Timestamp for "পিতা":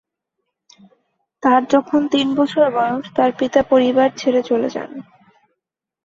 3.39-3.61